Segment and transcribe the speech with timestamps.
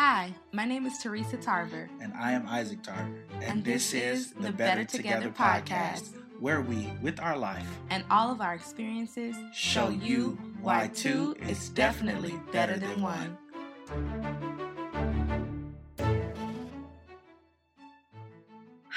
[0.00, 1.90] Hi, my name is Teresa Tarver.
[2.00, 3.16] And I am Isaac Tarver.
[3.32, 7.66] And, And this, this is is the Better Together podcast, where we, with our life,
[7.90, 13.36] And all of our experiences show you why two is definitely better than one.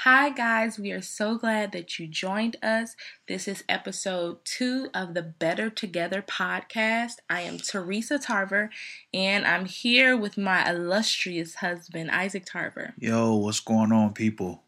[0.04, 0.80] Hi, guys.
[0.80, 2.96] We are so glad that you joined us.
[3.28, 7.18] This is episode two of the Better Together podcast.
[7.30, 8.70] I am Teresa Tarver,
[9.14, 12.94] and I'm here with my illustrious husband, Isaac Tarver.
[12.98, 14.64] Yo, what's going on, people?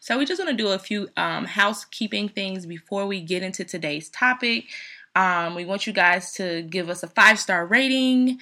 [0.00, 3.66] So, we just want to do a few um, housekeeping things before we get into
[3.66, 4.64] today's topic.
[5.14, 8.38] Um, we want you guys to give us a five star rating.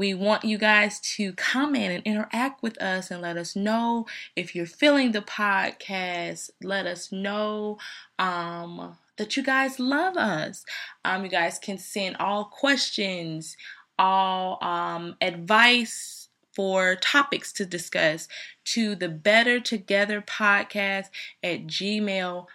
[0.00, 4.54] We want you guys to comment and interact with us and let us know if
[4.54, 6.48] you're feeling the podcast.
[6.62, 7.76] Let us know
[8.18, 10.64] um, that you guys love us.
[11.04, 13.58] Um, you guys can send all questions,
[13.98, 18.26] all um, advice for topics to discuss
[18.68, 21.08] to the Better Together podcast
[21.42, 22.46] at gmail.com.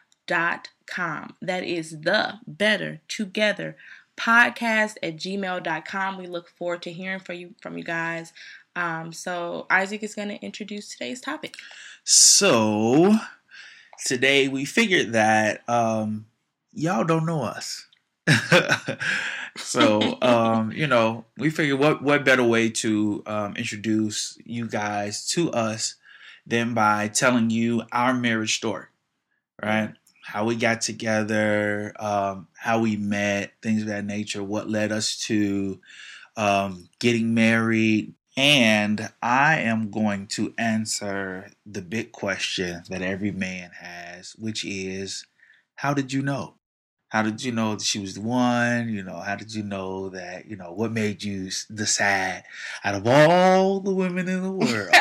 [1.43, 3.77] That is the Better Together
[4.17, 6.17] podcast at gmail.com.
[6.17, 8.33] We look forward to hearing from you from you guys.
[8.75, 11.55] Um, so Isaac is going to introduce today's topic.
[12.03, 13.16] So,
[14.05, 16.25] today we figured that um,
[16.73, 17.88] y'all don't know us.
[19.58, 25.27] so, um, you know, we figured what, what better way to um, introduce you guys
[25.30, 25.95] to us
[26.45, 28.86] than by telling you our marriage story,
[29.63, 29.93] right?
[30.25, 35.17] How we got together, um, how we met, things of that nature, what led us
[35.27, 35.79] to
[36.35, 38.13] um, getting married.
[38.35, 45.25] And I am going to answer the big question that every man has, which is
[45.75, 46.55] how did you know?
[47.09, 48.89] How did you know that she was the one?
[48.89, 52.43] You know, how did you know that, you know, what made you decide
[52.83, 54.93] out of all the women in the world,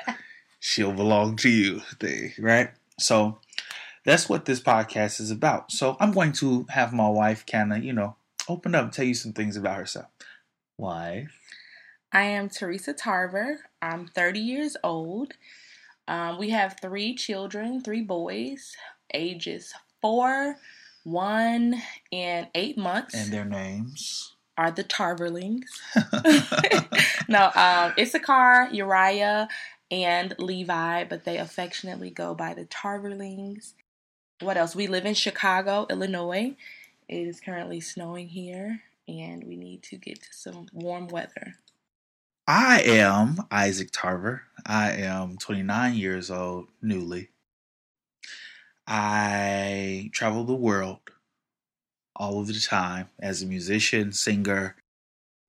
[0.60, 2.70] she'll belong to you thing, right?
[2.98, 3.38] So
[4.04, 5.70] that's what this podcast is about.
[5.70, 8.16] So I'm going to have my wife kind of, you know,
[8.48, 10.06] open up and tell you some things about herself.
[10.76, 11.32] Wife.
[12.12, 13.60] I am Teresa Tarver.
[13.80, 15.34] I'm 30 years old.
[16.08, 18.76] Um, we have three children, three boys,
[19.14, 20.56] ages four,
[21.04, 21.80] one,
[22.10, 23.14] and eight months.
[23.14, 24.34] And their names.
[24.58, 25.68] are the Tarverlings.
[27.28, 29.48] no, um, Issachar, Uriah,
[29.90, 33.74] and Levi, but they affectionately go by the Tarverlings.
[34.42, 34.74] What else?
[34.74, 36.56] We live in Chicago, Illinois.
[37.08, 41.54] It is currently snowing here, and we need to get to some warm weather.
[42.48, 44.42] I am Isaac Tarver.
[44.66, 47.28] I am 29 years old, newly.
[48.84, 50.98] I travel the world
[52.16, 54.74] all of the time as a musician, singer.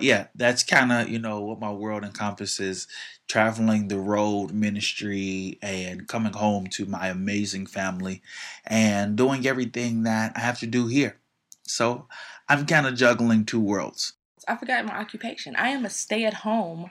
[0.03, 2.88] Yeah, that's kind of, you know, what my world encompasses
[3.30, 8.22] traveling the road, ministry, and coming home to my amazing family
[8.66, 11.18] and doing everything that I have to do here.
[11.66, 12.08] So
[12.50, 14.13] I'm kind of juggling two worlds.
[14.46, 15.56] I forgot my occupation.
[15.56, 16.90] I am a stay at home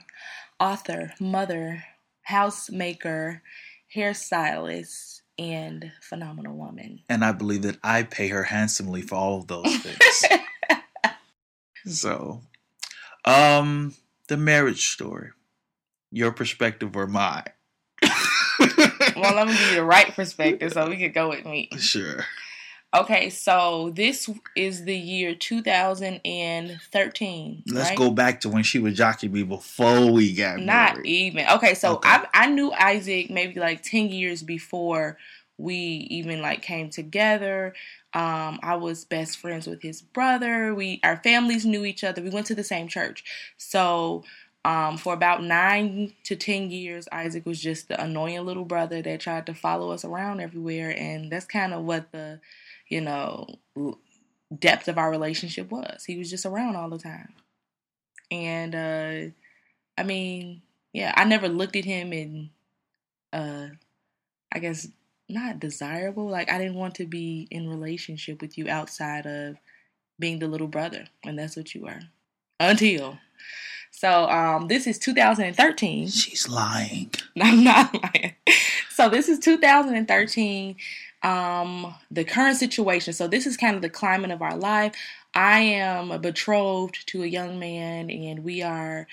[0.59, 1.83] author, mother,
[2.29, 3.41] housemaker,
[3.95, 7.01] hairstylist, and phenomenal woman.
[7.09, 10.23] and I believe that I pay her handsomely for all of those things.
[11.85, 12.41] so,
[13.25, 13.93] um,
[14.27, 15.29] the marriage story,
[16.11, 17.43] your perspective or mine?
[19.15, 21.69] well, let me give you the right perspective so we could go with me.
[21.77, 22.25] sure.
[22.95, 27.63] Okay, so this is the year 2013.
[27.65, 27.97] Let's right?
[27.97, 30.97] go back to when she was jocking me before we got Not married.
[30.97, 31.47] Not even.
[31.53, 32.07] Okay, so Okay.
[32.07, 35.17] I I knew Isaac maybe like 10 years before
[35.57, 35.75] we
[36.09, 37.73] even like came together.
[38.13, 40.73] Um, I was best friends with his brother.
[40.73, 42.21] We our families knew each other.
[42.21, 43.23] We went to the same church.
[43.57, 44.23] So
[44.65, 49.19] um, for about nine to ten years, Isaac was just the annoying little brother that
[49.19, 52.39] tried to follow us around everywhere, and that's kind of what the,
[52.87, 53.47] you know,
[54.57, 56.05] depth of our relationship was.
[56.05, 57.33] He was just around all the time,
[58.31, 59.33] and uh,
[59.97, 60.61] I mean,
[60.93, 62.49] yeah, I never looked at him in,
[63.33, 63.67] uh,
[64.51, 64.87] I guess
[65.29, 66.27] not desirable.
[66.27, 69.57] Like I didn't want to be in relationship with you outside of
[70.19, 72.01] being the little brother, and that's what you are.
[72.59, 73.17] Until,
[73.91, 76.07] so um, this is 2013.
[76.07, 77.11] She's lying.
[77.41, 78.33] I'm not lying.
[78.89, 80.75] So this is 2013.
[81.23, 83.13] Um, the current situation.
[83.13, 84.93] So this is kind of the climate of our life.
[85.33, 89.07] I am betrothed to a young man, and we are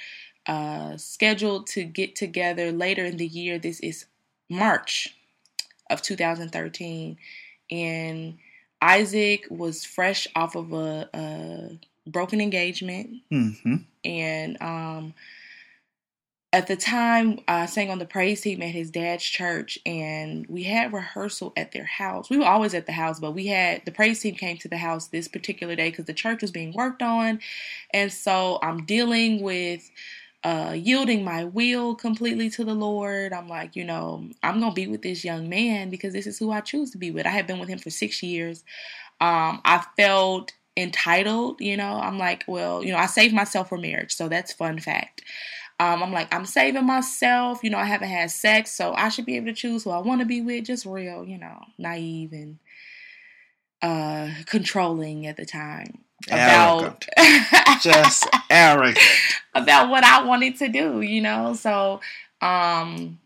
[0.47, 3.59] uh, scheduled to get together later in the year.
[3.59, 4.07] This is
[4.49, 5.15] March
[5.91, 7.17] of 2013,
[7.71, 8.39] and
[8.83, 13.77] Isaac was fresh off of a, a broken engagement, mm-hmm.
[14.05, 15.15] and um,
[16.53, 20.63] at the time I sang on the praise team at his dad's church, and we
[20.63, 22.31] had rehearsal at their house.
[22.31, 24.79] We were always at the house, but we had the praise team came to the
[24.79, 27.41] house this particular day because the church was being worked on,
[27.93, 29.91] and so I'm dealing with
[30.43, 33.33] uh, yielding my will completely to the Lord.
[33.33, 36.51] I'm like, you know, I'm gonna be with this young man because this is who
[36.51, 37.27] I choose to be with.
[37.27, 38.65] I have been with him for six years.
[39.21, 42.01] Um, I felt entitled, you know.
[42.01, 45.23] I'm like, well, you know, I saved myself for marriage, so that's fun fact.
[45.79, 47.61] Um, I'm like, I'm saving myself.
[47.63, 49.99] You know, I haven't had sex, so I should be able to choose who I
[49.99, 50.65] want to be with.
[50.65, 52.59] Just real, you know, naive and
[53.83, 56.05] uh, controlling at the time.
[56.29, 57.07] About
[57.81, 58.99] just arrogant
[59.55, 61.55] about what I wanted to do, you know.
[61.55, 62.01] So,
[62.41, 63.19] um,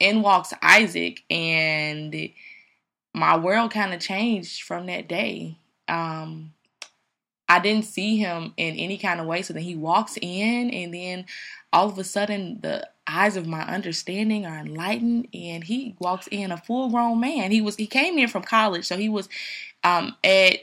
[0.00, 2.30] in walks Isaac, and
[3.12, 5.56] my world kind of changed from that day.
[5.88, 6.52] Um,
[7.48, 9.42] I didn't see him in any kind of way.
[9.42, 11.26] So then he walks in, and then
[11.72, 16.50] all of a sudden the eyes of my understanding are enlightened and he walks in
[16.50, 19.28] a full grown man he was he came in from college so he was
[19.82, 20.60] um, at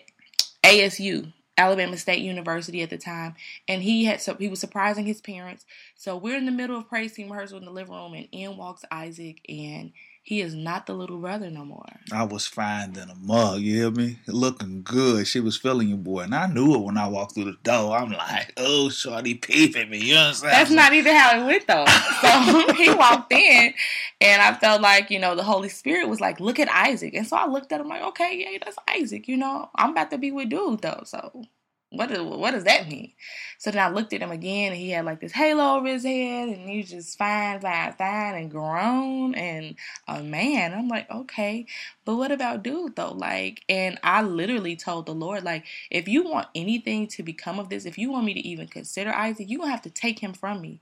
[0.63, 3.35] asu alabama state university at the time
[3.67, 5.65] and he had so he was surprising his parents.
[5.95, 8.57] So we're in the middle of praise team rehearsal in the living room and in
[8.57, 9.91] walks isaac and
[10.23, 11.85] he is not the little brother no more.
[12.11, 14.19] I was fine than a mug, you hear me?
[14.27, 15.27] Looking good.
[15.27, 16.21] She was feeling you, boy.
[16.21, 17.97] And I knew it when I walked through the door.
[17.97, 19.97] I'm like, oh, shorty peeping me.
[19.97, 20.51] You know what I'm saying?
[20.53, 21.85] That's not even how it went, though.
[22.21, 23.73] So he walked in,
[24.21, 27.15] and I felt like, you know, the Holy Spirit was like, look at Isaac.
[27.15, 29.27] And so I looked at him like, okay, yeah, that's Isaac.
[29.27, 31.01] You know, I'm about to be with dude, though.
[31.03, 31.45] So
[31.91, 33.11] what do, what does that mean?
[33.57, 36.03] So then I looked at him again, and he had like this halo over his
[36.03, 39.75] head, and he was just fine, fine, fine, and grown, and
[40.07, 40.73] a man.
[40.73, 41.65] I'm like, okay,
[42.05, 43.11] but what about dude though?
[43.11, 47.69] Like, and I literally told the Lord, like, if you want anything to become of
[47.69, 50.33] this, if you want me to even consider Isaac, you gonna have to take him
[50.33, 50.81] from me.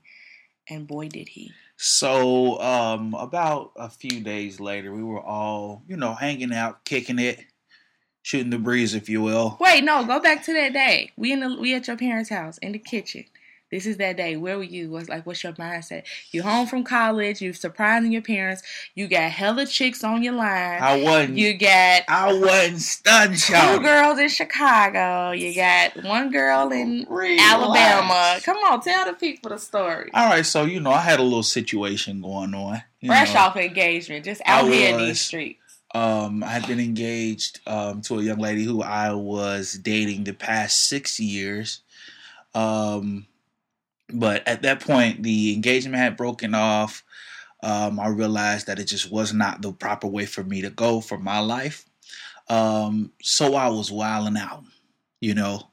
[0.68, 1.52] And boy, did he.
[1.76, 7.18] So, um, about a few days later, we were all, you know, hanging out, kicking
[7.18, 7.40] it
[8.22, 9.56] shooting the breeze, if you will.
[9.60, 11.12] Wait, no, go back to that day.
[11.16, 13.24] We in the we at your parents' house in the kitchen.
[13.70, 14.36] This is that day.
[14.36, 14.90] Where were you?
[14.90, 15.24] What's like?
[15.24, 16.02] What's your mindset?
[16.32, 17.40] You home from college.
[17.40, 18.64] You surprising your parents.
[18.96, 20.82] You got hella chicks on your line.
[20.82, 21.38] I wasn't.
[21.38, 22.02] You got.
[22.08, 23.38] I wasn't stunned.
[23.38, 25.30] Two girls in Chicago.
[25.30, 27.42] You got one girl in Relax.
[27.42, 28.40] Alabama.
[28.42, 30.10] Come on, tell the people the story.
[30.14, 32.82] All right, so you know I had a little situation going on.
[33.06, 33.40] Fresh know.
[33.40, 35.59] off engagement, just out I here was, in these streets.
[35.94, 40.32] Um, I had been engaged um, to a young lady who I was dating the
[40.32, 41.80] past six years.
[42.54, 43.26] Um,
[44.12, 47.02] but at that point, the engagement had broken off.
[47.62, 51.00] Um, I realized that it just was not the proper way for me to go
[51.00, 51.84] for my life.
[52.48, 54.64] Um, so I was wilding out,
[55.20, 55.68] you know.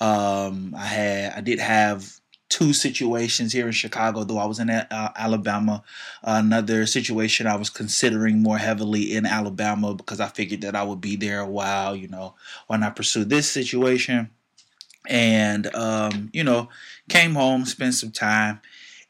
[0.00, 2.10] Um, I had, I did have
[2.56, 5.82] two situations here in Chicago, though I was in uh, Alabama.
[6.24, 10.82] Uh, another situation I was considering more heavily in Alabama because I figured that I
[10.82, 12.34] would be there a while, you know,
[12.66, 14.30] when I pursue this situation.
[15.06, 16.70] And, um, you know,
[17.10, 18.62] came home, spent some time,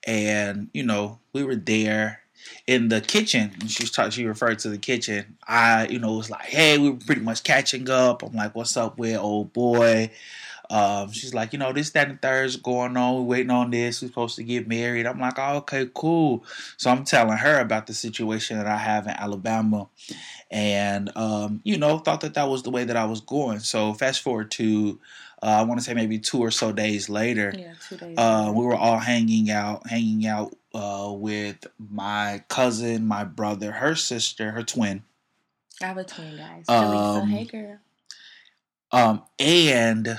[0.04, 2.22] and, you know, we were there
[2.66, 6.30] in the kitchen and she talking she referred to the kitchen i you know was
[6.30, 10.10] like hey we were pretty much catching up i'm like what's up with old boy
[10.70, 13.14] um, she's like, you know, this, that, and third is going on.
[13.14, 14.02] We're waiting on this.
[14.02, 15.06] We're supposed to get married.
[15.06, 16.44] I'm like, oh, okay, cool.
[16.76, 19.88] So I'm telling her about the situation that I have in Alabama,
[20.50, 23.60] and um, you know, thought that that was the way that I was going.
[23.60, 25.00] So fast forward to.
[25.42, 27.52] Uh, I want to say maybe two or so days later.
[27.56, 28.16] Yeah, two days.
[28.16, 33.94] Uh, we were all hanging out, hanging out uh, with my cousin, my brother, her
[33.94, 35.04] sister, her twin.
[35.82, 36.64] I have a twin, guys.
[36.68, 37.78] Um, hey, girl.
[38.92, 40.18] Um, and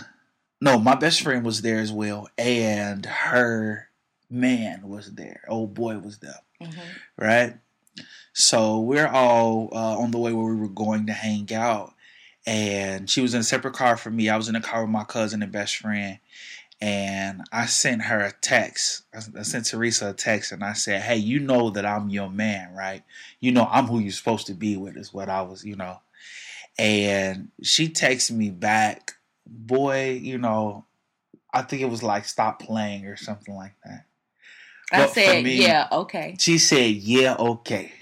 [0.60, 3.90] no, my best friend was there as well, and her
[4.30, 5.42] man was there.
[5.48, 6.80] Old boy was there, mm-hmm.
[7.18, 7.58] right?
[8.34, 11.94] So we're all uh, on the way where we were going to hang out,
[12.46, 14.30] and she was in a separate car from me.
[14.30, 16.20] I was in a car with my cousin and best friend,
[16.82, 19.04] and I sent her a text.
[19.14, 22.74] I sent Teresa a text, and I said, "Hey, you know that I'm your man,
[22.74, 23.04] right?
[23.40, 26.00] You know I'm who you're supposed to be with." Is what I was, you know.
[26.80, 29.17] And she texted me back
[29.50, 30.86] boy, you know,
[31.54, 34.06] I think it was like stop playing or something like that.
[34.92, 36.36] I but said, me, yeah, okay.
[36.40, 37.92] She said, yeah, okay.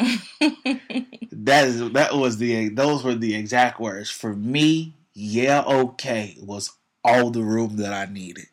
[1.31, 4.93] that is that was the those were the exact words for me.
[5.13, 6.71] Yeah, okay was
[7.03, 8.47] all the room that I needed.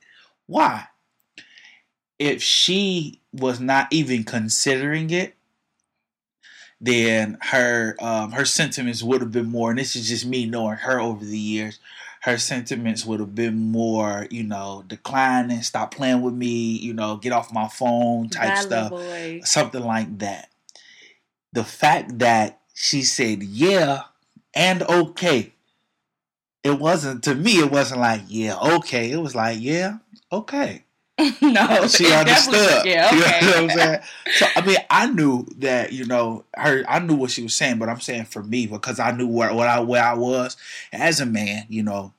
[0.47, 0.87] Why?
[2.19, 5.35] If she was not even considering it,
[6.81, 9.71] then her um, her sentiments would have been more.
[9.71, 11.79] And this is just me knowing her over the years
[12.23, 17.17] her sentiments would have been more, you know, declining, stop playing with me, you know,
[17.17, 19.41] get off my phone type Valley stuff, boy.
[19.45, 20.49] something like that.
[21.53, 24.03] The fact that she said yeah
[24.55, 25.53] and okay,
[26.63, 27.59] it wasn't to me.
[27.59, 29.11] It wasn't like yeah okay.
[29.11, 29.99] It was like yeah
[30.31, 30.85] okay.
[31.43, 32.85] no, she understood.
[32.87, 33.47] Yeah, You know okay.
[33.47, 34.01] what I'm saying?
[34.39, 36.85] So I mean, I knew that you know her.
[36.89, 39.53] I knew what she was saying, but I'm saying for me because I knew where
[39.55, 40.57] what I where I was
[40.93, 41.67] as a man.
[41.69, 42.15] You know,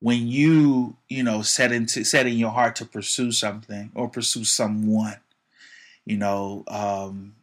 [0.00, 4.44] when you you know set into set in your heart to pursue something or pursue
[4.44, 5.16] someone,
[6.04, 7.34] you know, um,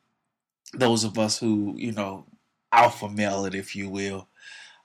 [0.74, 2.26] those of us who you know
[2.72, 4.28] alpha male it, if you will,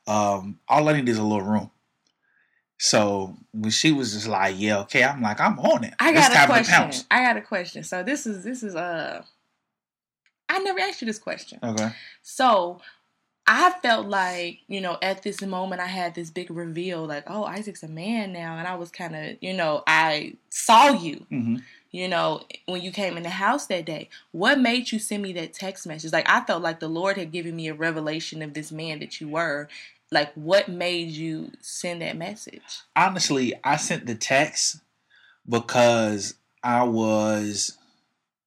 [0.09, 1.71] um, all I need is a little room.
[2.79, 6.29] So when she was just like, "Yeah, okay," I'm like, "I'm on it." I It's
[6.29, 7.07] got a question.
[7.11, 7.85] I got a question.
[7.85, 9.23] So this is this is uh
[10.49, 11.59] I never asked you this question.
[11.63, 11.91] Okay.
[12.23, 12.81] So
[13.47, 17.45] I felt like, you know, at this moment I had this big reveal, like, oh,
[17.45, 18.59] Isaac's a man now.
[18.59, 21.57] And I was kind of, you know, I saw you, hmm
[21.93, 24.11] you know, when you came in the house that day.
[24.33, 26.13] What made you send me that text message?
[26.13, 29.19] Like, I felt like the Lord had given me a revelation of this man that
[29.19, 29.69] you were.
[30.13, 32.63] Like, what made you send that message?
[32.95, 34.81] honestly, I sent the text
[35.49, 37.77] because I was.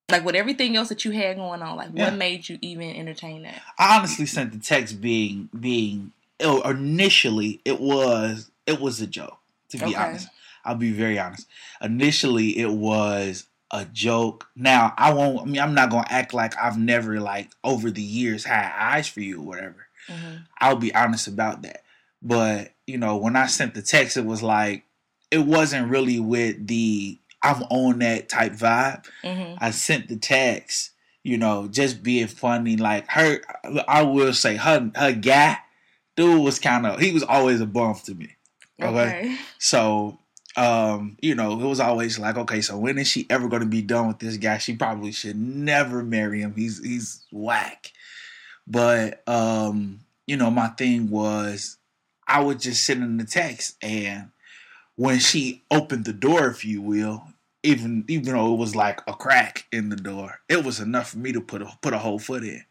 [0.09, 2.05] Like, with everything else that you had going on, like, Yeah.
[2.05, 3.61] what made you even entertain that?
[3.77, 9.37] I honestly sent the text being being oh, initially it was it was a joke.
[9.69, 9.95] To be Okay.
[9.95, 10.29] honest,
[10.65, 11.45] I'll be very honest.
[11.81, 14.47] Initially, it was a joke.
[14.55, 15.41] Now I won't.
[15.41, 19.07] I mean, I'm not gonna act like I've never like over the years had eyes
[19.07, 19.85] for you or whatever.
[20.09, 21.83] Hmm I'll be honest about that.
[22.21, 24.83] But, you know, when I sent the text, it was like,
[25.31, 29.05] it wasn't really with the I'm on that type vibe.
[29.23, 30.91] hmm I sent the text,
[31.23, 32.75] you know, just being funny.
[32.75, 33.39] Like her,
[33.87, 35.57] I will say, her, her guy,
[36.15, 38.35] dude was kind of, he was always a bum to me.
[38.81, 38.89] Okay.
[38.89, 39.37] Okay.
[39.61, 40.17] So,
[40.55, 43.67] um, you know, it was always like, okay, so when is she ever going to
[43.67, 44.57] be done with this guy?
[44.57, 46.53] She probably should never marry him.
[46.55, 47.91] He's he's whack.
[48.69, 51.77] But um, you know, my thing was
[52.27, 54.29] I would just send in the text and
[54.95, 57.23] when she opened the door, if you will,
[57.63, 61.17] even even though it was like a crack in the door, it was enough for
[61.19, 62.63] me to put a put a whole foot in.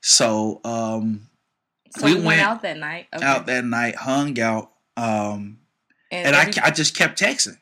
[0.00, 1.28] So um
[1.96, 3.06] So We we went, went out that night.
[3.14, 3.24] Okay.
[3.24, 5.58] out that night, hung out, um,
[6.10, 7.58] and, and I, I just kept texting.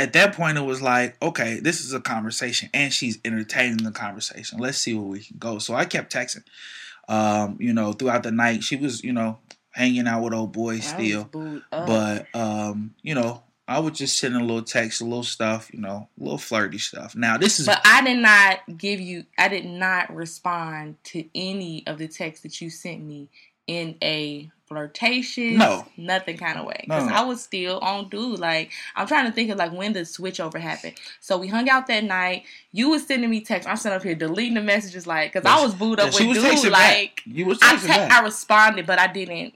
[0.00, 3.90] At that point, it was like, okay, this is a conversation, and she's entertaining the
[3.90, 4.58] conversation.
[4.58, 5.58] Let's see where we can go.
[5.58, 6.44] So I kept texting.
[7.08, 9.38] Um, you know, throughout the night, she was, you know,
[9.70, 11.30] hanging out with old boys I still.
[11.70, 15.80] But um, you know, I would just send a little text, a little stuff, you
[15.80, 17.14] know, a little flirty stuff.
[17.14, 19.24] Now this is But I did not give you.
[19.38, 23.28] I did not respond to any of the texts that you sent me
[23.66, 25.84] in a flirtatious, No.
[25.96, 26.80] nothing kind of way.
[26.84, 27.12] Because no.
[27.12, 28.38] I was still on dude.
[28.38, 30.94] Like I'm trying to think of like when the switch over happened.
[31.20, 32.44] So we hung out that night.
[32.72, 33.68] You was sending me texts.
[33.68, 36.70] I'm sitting up here deleting the messages, like because I was booed up with dude.
[36.70, 37.22] Like back.
[37.26, 37.90] You was I te-.
[37.92, 39.54] I responded, but I didn't.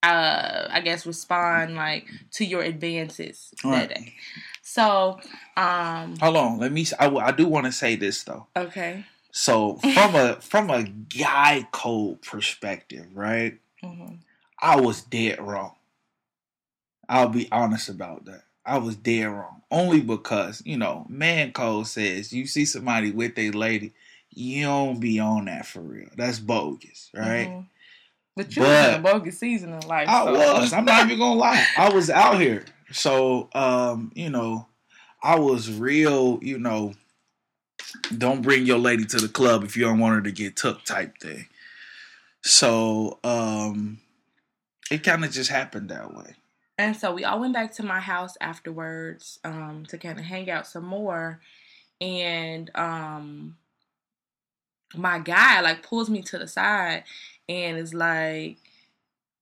[0.00, 4.14] Uh, I guess respond like to your advances that day.
[4.62, 5.18] So,
[5.56, 6.86] um, Hold on, let me.
[7.00, 8.46] I, I do want to say this though.
[8.56, 9.04] okay.
[9.32, 13.58] So from a from a guy code perspective, right?
[13.82, 14.14] hmm
[14.60, 15.74] I was dead wrong.
[17.08, 18.42] I'll be honest about that.
[18.66, 19.62] I was dead wrong.
[19.70, 23.92] Only because, you know, man code says you see somebody with a lady,
[24.30, 26.08] you don't be on that for real.
[26.16, 27.48] That's bogus, right?
[27.48, 27.66] Mhm.
[28.36, 30.08] But you But- was in a bogus season of life.
[30.08, 30.72] I so- was.
[30.72, 31.66] I'm not even gonna lie.
[31.76, 32.64] I was out here.
[32.92, 34.66] So um, you know,
[35.22, 36.94] I was real, you know,
[38.16, 40.84] don't bring your lady to the club if you don't want her to get took
[40.84, 41.46] type thing.
[42.42, 43.98] So um
[44.90, 46.34] it kind of just happened that way.
[46.78, 50.48] And so we all went back to my house afterwards um, to kind of hang
[50.48, 51.40] out some more.
[52.00, 53.56] And um,
[54.94, 57.02] my guy like pulls me to the side
[57.48, 58.58] and is like,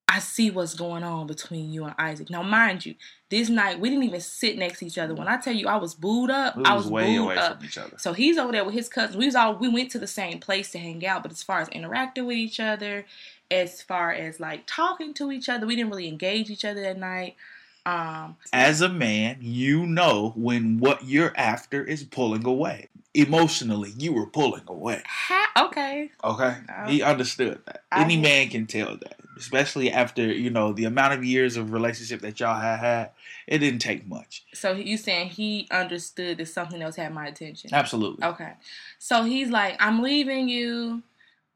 [0.08, 2.30] I see what's going on between you and Isaac.
[2.30, 2.94] Now, mind you,
[3.28, 5.14] this night we didn't even sit next to each other.
[5.14, 7.36] When I tell you I was booed up, We I was, was way booed away
[7.36, 7.56] up.
[7.58, 7.98] from each other.
[7.98, 9.16] So he's over there with his cousins.
[9.16, 11.60] We was all we went to the same place to hang out, but as far
[11.60, 13.04] as interacting with each other,
[13.50, 16.98] as far as like talking to each other, we didn't really engage each other that
[16.98, 17.36] night.
[17.84, 22.88] Um, As a man, you know when what you're after is pulling away.
[23.14, 25.02] Emotionally, you were pulling away.
[25.06, 26.86] ha- okay, Okay, Oh.
[26.86, 27.82] he understood that.
[27.92, 31.72] I Any man can tell that, especially after you know the amount of years of
[31.72, 33.10] relationship that y'all had had.
[33.46, 34.42] It didn't take much.
[34.52, 37.70] so you saying he understood that something else had my attention?
[37.72, 38.24] Absolutely.
[38.26, 38.54] Okay,
[38.98, 41.02] so he's like, I'm leaving you.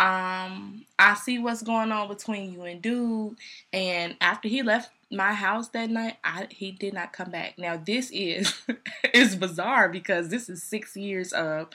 [0.01, 3.37] Um, I see what's going on between you and dude.
[3.71, 7.59] And after he left my house that night, I, he did not come back.
[7.59, 8.51] Now this is
[9.15, 11.69] is bizarre because this is six years of,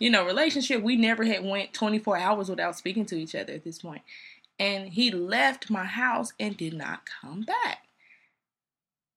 [0.00, 0.82] you know, relationship.
[0.82, 4.02] We never had went 24 hours without speaking to each other at this point.
[4.58, 7.84] And he left my house and did not come back.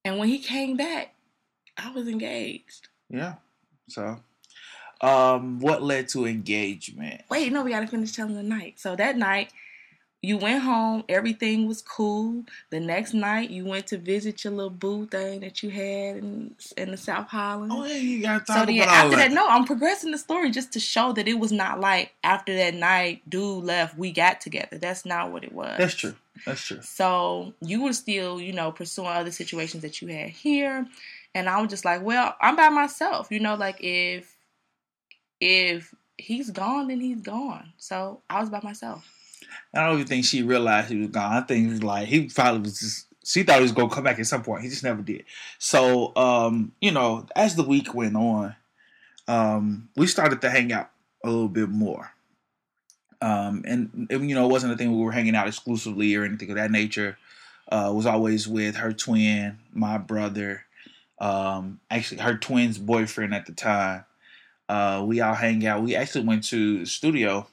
[0.06, 1.16] And when he came back,
[1.78, 2.90] I was engaged.
[3.10, 3.36] Yeah.
[3.90, 4.20] So
[5.02, 7.22] um, what led to engagement?
[7.30, 8.80] Wait, no, we gotta finish telling the night.
[8.80, 9.52] So that night,
[10.24, 12.44] you went home, everything was cool.
[12.70, 16.56] The next night, you went to visit your little boo thing that you had in,
[16.78, 17.74] in the South Highlands.
[17.76, 19.30] Oh, yeah, you gotta talk so about after that.
[19.30, 22.56] that, no, I'm progressing the story just to show that it was not like after
[22.56, 24.78] that night, dude left, we got together.
[24.78, 25.76] That's not what it was.
[25.80, 26.14] That's true.
[26.46, 26.82] That's true.
[26.84, 30.86] So you were still, you know, pursuing other situations that you had here.
[31.34, 33.28] And I was just like, well, I'm by myself.
[33.32, 34.36] You know, like if
[35.42, 37.74] if he's gone, then he's gone.
[37.78, 39.06] So I was by myself.
[39.74, 41.34] I don't even think she realized he was gone.
[41.34, 44.04] I think it was like he probably was just she thought he was gonna come
[44.04, 44.64] back at some point.
[44.64, 45.26] He just never did.
[45.58, 48.56] So um, you know, as the week went on,
[49.28, 50.92] um, we started to hang out
[51.24, 52.12] a little bit more.
[53.22, 56.24] Um, and, and you know, it wasn't a thing we were hanging out exclusively or
[56.24, 57.18] anything of that nature.
[57.72, 60.66] Uh, was always with her twin, my brother,
[61.20, 64.04] um, actually her twin's boyfriend at the time.
[64.72, 65.84] Uh, we all hang out.
[65.84, 67.46] We actually went to the studio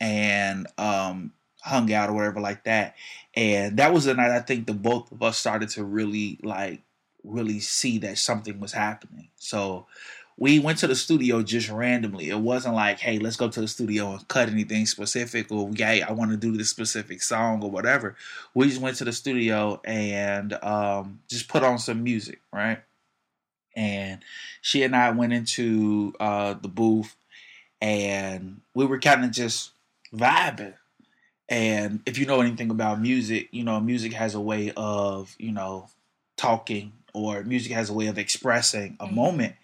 [0.00, 2.96] and um, hung out or whatever like that.
[3.36, 6.82] And that was the night I think the both of us started to really like
[7.22, 9.28] really see that something was happening.
[9.36, 9.86] So
[10.36, 12.28] we went to the studio just randomly.
[12.28, 16.06] It wasn't like, hey, let's go to the studio and cut anything specific or yeah,
[16.08, 18.16] I want to do this specific song or whatever.
[18.52, 22.80] We just went to the studio and um, just put on some music, right?
[23.78, 24.24] And
[24.62, 27.16] she and I went into uh, the booth
[27.80, 29.72] and we were kind of just
[30.12, 30.74] vibing.
[31.48, 35.52] And if you know anything about music, you know, music has a way of, you
[35.52, 35.88] know,
[36.36, 39.14] talking or music has a way of expressing a Mhm.
[39.14, 39.56] moment.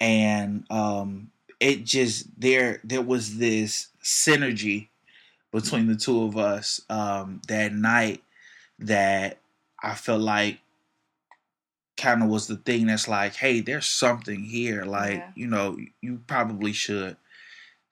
[0.00, 4.88] And um it just there there was this synergy
[5.52, 8.22] between the two of us um that night
[8.78, 9.38] that
[9.82, 10.60] I felt like
[11.98, 14.84] kind of was the thing that's like, hey, there's something here.
[14.84, 15.30] Like, Yeah.
[15.34, 17.16] you know, you probably should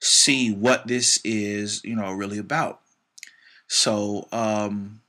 [0.01, 2.81] see what this is, you know, really about.
[3.67, 5.01] So, um,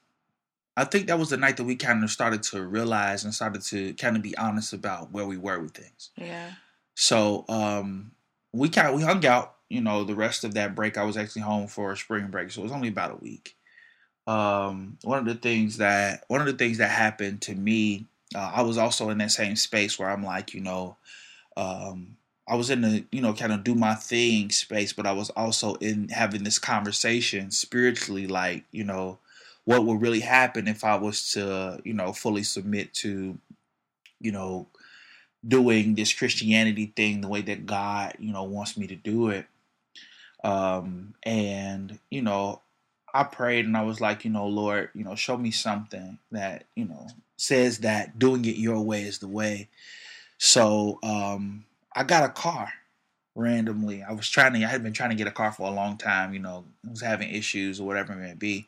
[0.77, 3.63] I think that was the night that we kind of started to realize and started
[3.63, 6.11] to kind of be honest about where we were with things.
[6.17, 6.53] Yeah.
[6.95, 8.13] So, um,
[8.53, 9.55] we kind of we hung out.
[9.71, 12.51] You know, the rest of that break, I was actually home for a spring break,
[12.51, 13.55] so it was only about a week.
[14.27, 18.53] Um, one of the things that one of the things that happened to me, uh,
[18.55, 20.97] I was also in that same space where I'm like, you know,
[21.57, 22.17] um,
[22.49, 25.31] I was in the you know kind of do my thing space, but I was
[25.31, 29.19] also in having this conversation spiritually, like you know,
[29.64, 33.38] what would really happen if I was to you know fully submit to,
[34.21, 34.67] you know,
[35.47, 39.47] doing this Christianity thing the way that God you know wants me to do it.
[40.45, 42.62] Um, and you know,
[43.14, 46.64] I prayed and I was like, you know, Lord, you know, show me something that
[46.75, 49.68] you know says that doing it your way is the way.
[50.38, 52.73] So um, I got a car
[53.35, 54.03] randomly.
[54.03, 55.97] I was trying to, I had been trying to get a car for a long
[55.97, 58.66] time, you know, was having issues or whatever it may be.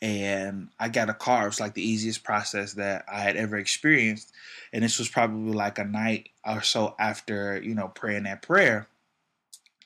[0.00, 1.44] And I got a car.
[1.44, 4.32] It was like the easiest process that I had ever experienced.
[4.72, 8.88] And this was probably like a night or so after, you know, praying that prayer.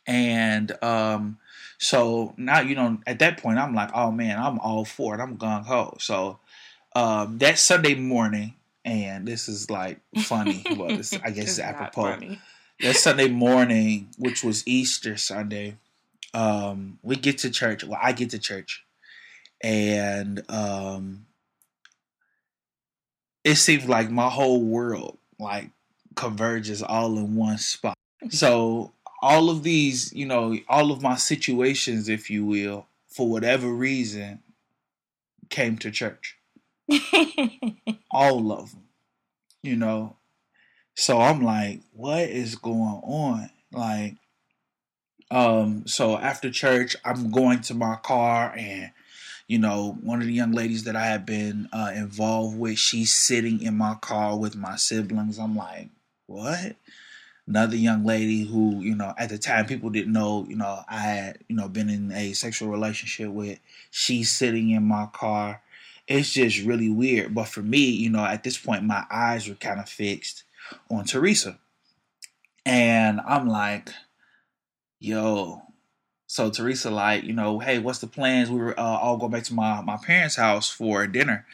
[0.07, 1.39] And um,
[1.79, 5.21] so now, you know, at that point, I'm like, oh man, I'm all for it.
[5.21, 5.97] I'm gung ho.
[6.01, 6.39] So
[6.95, 10.65] um, that Sunday morning, and this is like funny.
[10.77, 12.37] well, this, I guess it's apropos
[12.81, 15.77] that Sunday morning, which was Easter Sunday,
[16.33, 17.85] um, we get to church.
[17.85, 18.85] Well, I get to church,
[19.63, 21.27] and um,
[23.45, 25.71] it seems like my whole world like
[26.15, 27.97] converges all in one spot.
[28.31, 33.69] So all of these, you know, all of my situations, if you will, for whatever
[33.69, 34.41] reason,
[35.49, 36.37] came to church.
[38.11, 38.85] All of them,
[39.63, 40.17] you know.
[40.95, 43.51] So I'm like, what is going on?
[43.73, 44.17] Like,
[45.31, 48.93] um, so after church, I'm going to my car and
[49.49, 53.15] you know, one of the young ladies that I had been uh, involved with, she's
[53.15, 55.39] sitting in my car with my siblings.
[55.39, 55.89] I'm like,
[56.27, 56.75] what?
[57.49, 60.99] Another young lady who, you know, at the time people didn't know, you know, I
[60.99, 63.61] had, you know, been in a sexual relationship with.
[63.91, 65.63] She's sitting in my car.
[66.09, 67.35] It's just really weird.
[67.35, 70.45] But for me, you know, at this point, my eyes were kind of fixed
[70.91, 71.59] on Teresa.
[72.65, 73.91] And I'm like,
[74.99, 75.63] yo,
[76.27, 78.51] So Teresa, like, you know, hey, what's the plans?
[78.51, 81.47] We were uh, all going back to my my parents' house for dinner,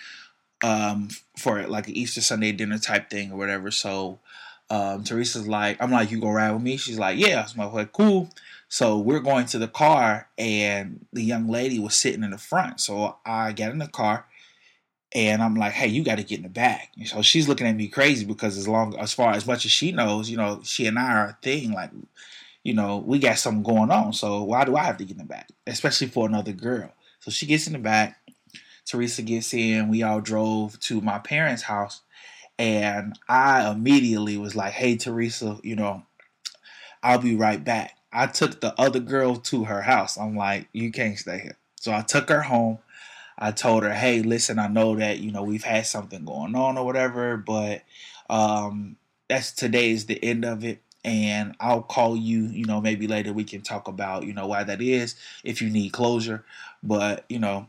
[0.65, 3.71] um, for like an Easter Sunday dinner type thing or whatever.
[3.71, 4.19] So
[4.73, 6.79] um, Teresa's like, I'm like, you gonna ride with me?
[6.79, 7.47] She's like, yeah.
[7.59, 8.31] I'm like, cool.
[8.69, 12.81] So we're going to the car, and the young lady was sitting in the front.
[12.81, 14.25] So I get in the car,
[15.15, 16.91] and I'm like, hey, you got to get in the back.
[16.97, 19.73] And so she's looking at me crazy because as long as far as much as
[19.73, 21.73] she knows, you know, she and I are a thing.
[21.73, 21.91] Like,
[22.65, 24.15] you know, we got something going on.
[24.15, 26.91] So why do I have to get in the back, especially for another girl?
[27.21, 28.19] So she gets in the back.
[28.87, 29.91] Teresa gets in.
[29.91, 32.01] We all drove to my parents' house,
[32.59, 36.03] and I immediately was like, hey, Teresa, you know,
[37.03, 37.97] I'll be right back.
[38.13, 40.17] I took the other girl to her house.
[40.19, 41.57] I'm like, you can't stay here.
[41.81, 42.79] So I took her home.
[43.39, 46.79] I told her, hey, listen, I know that, you know, we've had something going on
[46.79, 47.83] or whatever, but
[48.31, 48.97] um
[49.29, 50.83] that's today is the end of it.
[51.05, 54.63] And I'll call you, you know, maybe later we can talk about, you know, why
[54.65, 56.45] that is if you need closure.
[56.83, 57.69] But, you know,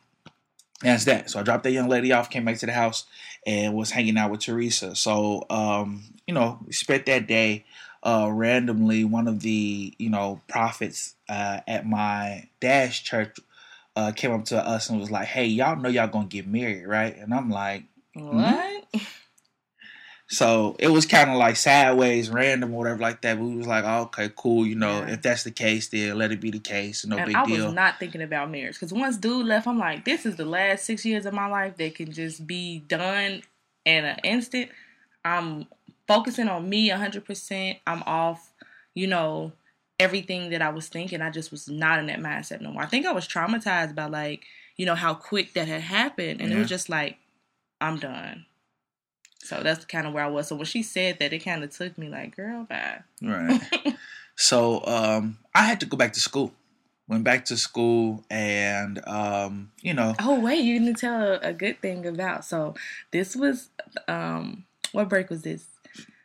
[0.83, 1.29] that's that.
[1.29, 3.05] So I dropped that young lady off, came back to the house,
[3.45, 4.95] and was hanging out with Teresa.
[4.95, 7.65] So, um, you know, we spent that day
[8.03, 13.37] uh, randomly one of the you know prophets uh, at my dad's church
[13.95, 16.85] uh, came up to us and was like, "Hey, y'all know y'all gonna get married,
[16.85, 18.99] right?" And I'm like, "What?" Mm-hmm.
[20.33, 23.37] So it was kind of like sideways, random, or whatever like that.
[23.37, 24.65] But we was like, oh, "Okay, cool.
[24.65, 25.13] You know, yeah.
[25.13, 27.05] if that's the case, then let it be the case.
[27.05, 29.67] No and big I deal." I was not thinking about marriage because once dude left,
[29.67, 32.79] I'm like, "This is the last six years of my life that can just be
[32.79, 33.43] done
[33.85, 34.69] in an instant."
[35.25, 35.67] I'm
[36.07, 37.79] focusing on me 100%.
[37.87, 38.51] I'm off,
[38.93, 39.53] you know,
[39.99, 41.21] everything that I was thinking.
[41.21, 42.83] I just was not in that mindset no more.
[42.83, 44.45] I think I was traumatized by like,
[44.77, 46.41] you know, how quick that had happened.
[46.41, 46.57] And yeah.
[46.57, 47.17] it was just like,
[47.79, 48.45] I'm done.
[49.43, 50.47] So that's kind of where I was.
[50.47, 53.01] So when she said that, it kind of took me like, girl, bye.
[53.21, 53.61] Right.
[54.35, 56.53] so um, I had to go back to school.
[57.09, 60.15] Went back to school and, um, you know.
[60.19, 62.45] Oh, wait, you didn't tell a good thing about.
[62.45, 62.75] So
[63.11, 63.69] this was,
[64.07, 65.67] um, what break was this?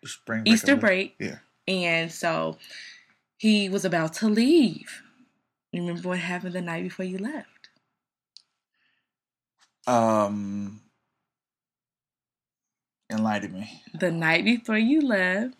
[0.04, 1.16] spring break Easter break.
[1.18, 1.38] Yeah.
[1.66, 2.58] And so
[3.36, 5.02] he was about to leave.
[5.72, 7.48] You remember what happened the night before you left?
[9.86, 10.82] Um
[13.10, 13.82] enlighten me.
[13.98, 15.54] The night before you left,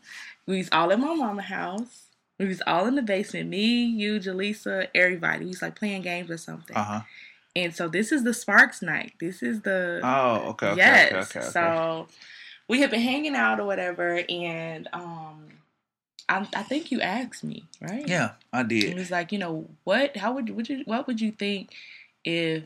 [0.46, 2.06] we was all in my mama house.
[2.38, 3.48] We was all in the basement.
[3.48, 5.44] Me, you, Jaleesa, everybody.
[5.44, 6.76] We was like playing games or something.
[6.76, 7.00] Uh-huh.
[7.56, 9.14] And so this is the Sparks night.
[9.18, 11.12] This is the Oh, okay, okay yes.
[11.12, 11.48] Okay, okay, okay.
[11.50, 12.06] So
[12.68, 15.48] we had been hanging out or whatever, and um,
[16.28, 18.06] I, I think you asked me, right?
[18.06, 18.84] Yeah, I did.
[18.84, 20.16] It was like, you know, what?
[20.16, 20.82] How would would you?
[20.84, 21.70] What would you think
[22.24, 22.62] if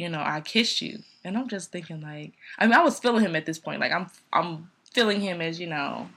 [0.00, 1.00] you know I kissed you?
[1.24, 3.80] And I'm just thinking, like, I mean, I was feeling him at this point.
[3.80, 6.08] Like, I'm I'm feeling him as you know,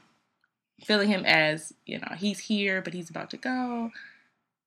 [0.86, 3.92] feeling him as you know, he's here, but he's about to go.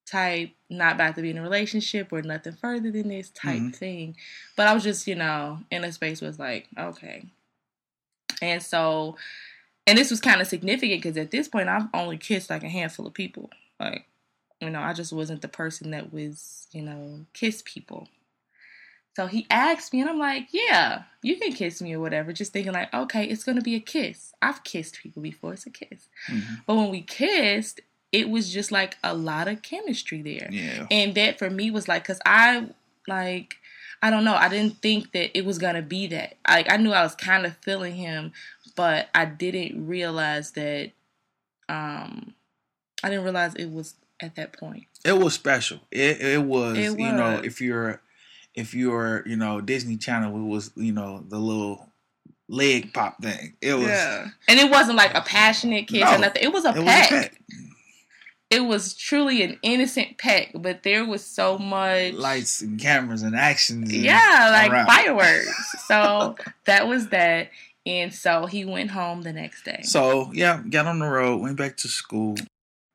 [0.06, 3.70] Type, not about to be in a relationship or nothing further than this type mm-hmm.
[3.70, 4.16] thing.
[4.54, 7.24] But I was just, you know, in a space was like, okay,
[8.42, 9.16] and so,
[9.86, 12.68] and this was kind of significant because at this point, I've only kissed like a
[12.68, 13.50] handful of people.
[13.80, 14.06] Like,
[14.60, 18.08] you know, I just wasn't the person that was, you know, kiss people.
[19.16, 22.34] So he asked me, and I'm like, yeah, you can kiss me or whatever.
[22.34, 24.34] Just thinking, like, okay, it's going to be a kiss.
[24.42, 26.08] I've kissed people before, it's a kiss.
[26.28, 26.54] Mm-hmm.
[26.66, 27.80] But when we kissed,
[28.12, 30.50] it was just like a lot of chemistry there.
[30.52, 30.86] Yeah.
[30.90, 32.68] And that for me was like, because I,
[33.08, 33.56] like,
[34.02, 34.34] I don't know.
[34.34, 36.36] I didn't think that it was gonna be that.
[36.46, 38.32] Like I knew I was kind of feeling him,
[38.76, 40.90] but I didn't realize that.
[41.70, 42.34] Um,
[43.02, 44.84] I didn't realize it was at that point.
[45.06, 45.80] It was special.
[45.90, 46.98] It it was, it was.
[46.98, 48.02] you know if you're
[48.56, 51.88] if you're you know Disney Channel, it was you know the little
[52.48, 53.54] leg pop thing.
[53.60, 54.28] It was, yeah.
[54.48, 56.42] and it wasn't like a passionate kiss no, or nothing.
[56.42, 57.10] It was a it peck.
[57.10, 57.40] Was a peck
[58.50, 63.34] it was truly an innocent peck, but there was so much lights and cameras and
[63.34, 63.92] actions.
[63.92, 64.86] And yeah, like around.
[64.86, 65.74] fireworks.
[65.86, 67.50] so that was that.
[67.84, 69.80] And so he went home the next day.
[69.82, 72.36] So yeah, got on the road, went back to school.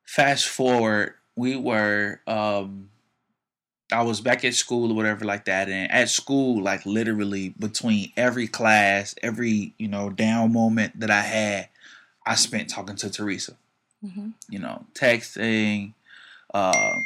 [0.04, 2.88] Fast forward, we were um
[3.92, 8.12] I was back at school or whatever like that, and at school, like literally between
[8.16, 11.68] every class, every you know down moment that I had,
[12.26, 13.56] I spent talking to Teresa.
[14.04, 14.30] Mm-hmm.
[14.48, 15.92] You know, texting,
[16.52, 16.98] uh,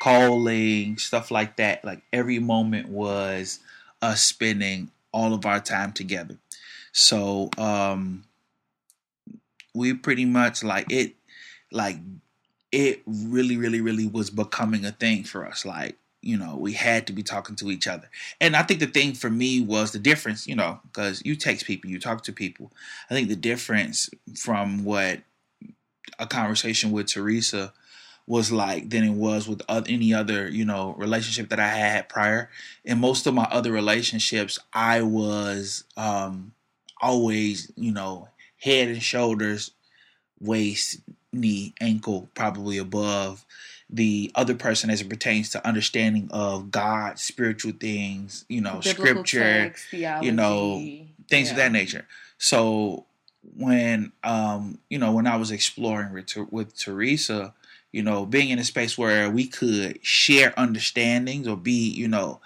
[0.00, 1.84] calling, stuff like that.
[1.84, 3.60] Like every moment was
[4.02, 6.36] us spending all of our time together.
[6.92, 8.24] So um,
[9.74, 11.14] we pretty much like it,
[11.70, 11.96] like
[12.70, 15.64] it really, really, really was becoming a thing for us.
[15.64, 18.08] Like you know, we had to be talking to each other.
[18.40, 21.66] And I think the thing for me was the difference, you know, because you text
[21.66, 22.72] people, you talk to people.
[23.10, 25.20] I think the difference from what
[26.18, 27.72] a conversation with Teresa
[28.26, 32.50] was like than it was with any other you know relationship that I had prior.
[32.84, 36.52] In most of my other relationships, I was um,
[37.00, 39.72] always you know head and shoulders,
[40.40, 41.00] waist,
[41.32, 43.44] knee, ankle, probably above
[43.92, 48.92] the other person as it pertains to understanding of God, spiritual things, you know, Biblical
[49.04, 50.76] scripture, text, theology, you know,
[51.28, 51.50] things yeah.
[51.50, 52.06] of that nature.
[52.38, 53.04] So
[53.56, 57.52] when um, you know, when I was exploring with, with Teresa,
[57.92, 62.40] you know, being in a space where we could share understandings or be, you know,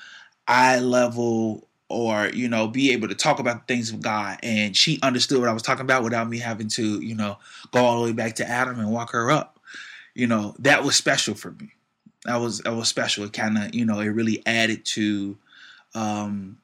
[0.49, 4.77] eye level or you know be able to talk about the things of God and
[4.77, 7.39] she understood what I was talking about without me having to you know
[7.71, 9.56] go all the way back to Adam and walk her up
[10.17, 11.73] you know that was special for me.
[12.25, 13.25] That was that was special.
[13.25, 15.39] It kind of you know it really added to
[15.95, 16.59] um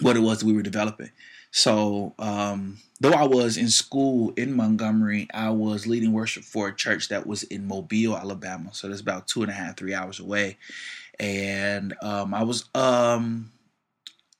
[0.00, 1.10] what it was we were developing.
[1.50, 6.74] So um though I was in school in Montgomery I was leading worship for a
[6.74, 8.70] church that was in Mobile Alabama.
[8.72, 10.58] So that's about two and a half three hours away.
[11.20, 13.52] And um I was um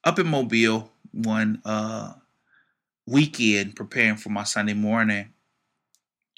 [0.05, 2.15] up in Mobile one uh,
[3.07, 5.33] weekend preparing for my Sunday morning,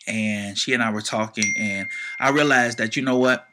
[0.07, 1.89] and she and I were talking, and
[2.21, 3.47] I realized that you know what,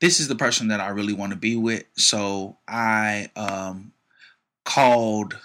[0.00, 1.84] this is the person that I really want to be with.
[1.96, 3.92] So I um,
[4.64, 5.38] called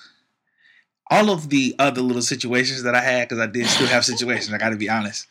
[1.09, 4.53] all of the other little situations that I had because I did still have situations.
[4.53, 5.27] I got to be honest.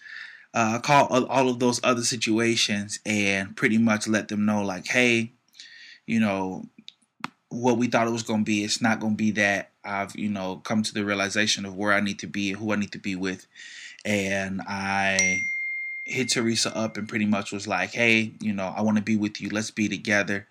[0.54, 4.86] Uh, I called all of those other situations and pretty much let them know, like,
[4.86, 5.32] hey,
[6.06, 6.66] you know,
[7.48, 8.64] what we thought it was going to be.
[8.64, 9.70] It's not going to be that.
[9.84, 12.72] I've, you know, come to the realization of where I need to be and who
[12.72, 13.46] I need to be with.
[14.04, 15.46] And I
[16.04, 19.16] hit Teresa up and pretty much was like, hey, you know, I want to be
[19.16, 19.48] with you.
[19.50, 20.46] Let's be together.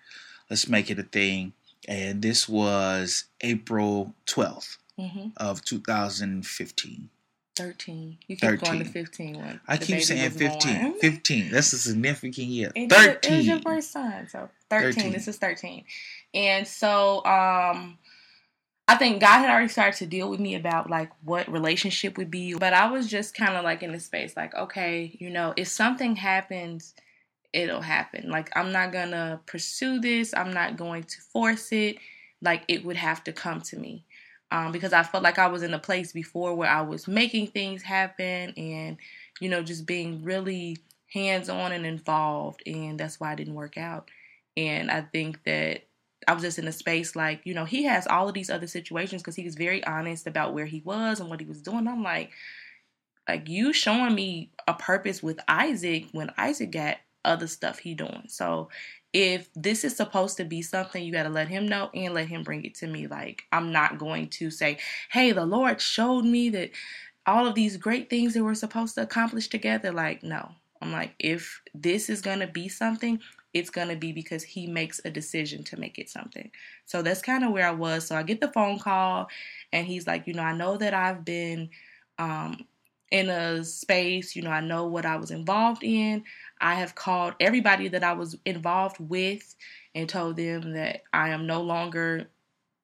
[0.48, 1.52] Let's make it a thing.
[1.88, 5.28] And this was April 12th mm-hmm.
[5.36, 7.10] of 2015.
[7.54, 8.18] 13.
[8.26, 8.58] You keep 13.
[8.58, 9.38] going to 15.
[9.38, 10.80] When I keep saying 15.
[10.80, 10.94] Born.
[11.00, 11.50] 15.
[11.50, 12.72] That's a significant year.
[12.74, 13.32] It 13.
[13.32, 14.28] it was your first son.
[14.28, 14.92] So 13.
[14.92, 15.12] 13.
[15.12, 15.84] This is 13.
[16.34, 17.98] And so um
[18.88, 22.30] I think God had already started to deal with me about like what relationship would
[22.30, 22.54] be.
[22.54, 25.68] But I was just kind of like in the space, like, okay, you know, if
[25.68, 26.94] something happens,
[27.52, 28.30] it'll happen.
[28.30, 31.96] Like, I'm not gonna pursue this, I'm not going to force it.
[32.40, 34.04] Like, it would have to come to me
[34.52, 37.48] um, because I felt like I was in a place before where I was making
[37.48, 38.98] things happen and,
[39.40, 40.76] you know, just being really
[41.12, 42.62] hands on and involved.
[42.66, 44.10] And that's why it didn't work out.
[44.56, 45.86] And I think that
[46.28, 48.66] I was just in a space like, you know, he has all of these other
[48.66, 51.86] situations because he was very honest about where he was and what he was doing.
[51.88, 52.30] I'm like,
[53.28, 58.24] like you showing me a purpose with Isaac when Isaac got other stuff he doing.
[58.28, 58.68] So
[59.12, 62.28] if this is supposed to be something, you got to let him know and let
[62.28, 63.06] him bring it to me.
[63.06, 64.78] Like, I'm not going to say,
[65.10, 66.70] hey, the Lord showed me that
[67.26, 69.92] all of these great things that we're supposed to accomplish together.
[69.92, 70.52] Like, no.
[70.80, 73.20] I'm like, if this is going to be something,
[73.54, 76.50] it's going to be because he makes a decision to make it something.
[76.86, 78.06] So that's kind of where I was.
[78.06, 79.28] So I get the phone call,
[79.72, 81.70] and he's like, you know, I know that I've been
[82.18, 82.66] um,
[83.12, 86.24] in a space, you know, I know what I was involved in.
[86.60, 89.54] I have called everybody that I was involved with
[89.94, 92.28] and told them that I am no longer,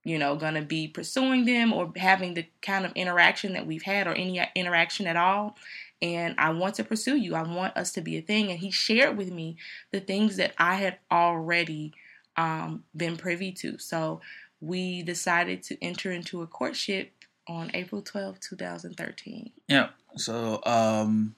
[0.04, 3.82] you know, going to be pursuing them or having the kind of interaction that we've
[3.82, 5.56] had or any interaction at all.
[6.00, 7.34] And I want to pursue you.
[7.34, 8.50] I want us to be a thing.
[8.50, 9.56] And he shared with me
[9.90, 11.92] the things that I had already
[12.36, 13.78] um, been privy to.
[13.78, 14.20] So
[14.60, 17.12] we decided to enter into a courtship
[17.48, 19.50] on April 12, 2013.
[19.66, 19.88] Yeah.
[20.16, 21.34] So um,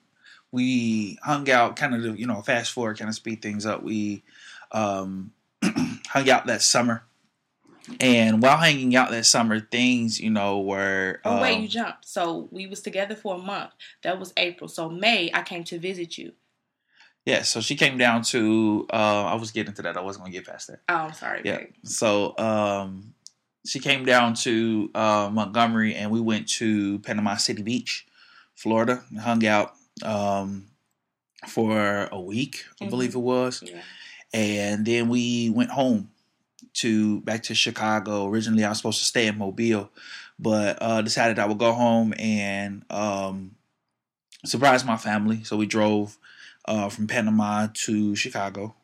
[0.53, 3.83] we hung out, kind of, you know, fast forward, kind of speed things up.
[3.83, 4.23] We
[4.73, 5.33] um,
[5.65, 7.05] hung out that summer.
[7.99, 11.21] And while hanging out that summer, things, you know, were.
[11.25, 12.09] Um, oh, wait, you um, jumped.
[12.09, 13.73] So we was together for a month.
[14.03, 14.69] That was April.
[14.69, 16.33] So May, I came to visit you.
[17.27, 18.87] Yeah, so she came down to.
[18.93, 19.97] Uh, I was getting to that.
[19.97, 20.81] I wasn't gonna get past that.
[20.89, 21.43] Oh, I'm sorry.
[21.45, 21.59] Yeah.
[21.59, 21.69] Babe.
[21.85, 23.15] So um,
[23.67, 28.07] she came down to uh, Montgomery, and we went to Panama City Beach,
[28.55, 30.67] Florida, hung out um,
[31.47, 32.91] for a week, I mm-hmm.
[32.91, 33.63] believe it was.
[33.65, 33.83] Yeah.
[34.33, 36.11] And then we went home
[36.75, 38.29] to back to Chicago.
[38.29, 39.91] Originally, I was supposed to stay in Mobile,
[40.39, 43.57] but uh, decided I would go home and um,
[44.45, 45.45] surprise my family.
[45.45, 46.19] So we drove
[46.67, 48.75] uh, from Panama to Chicago.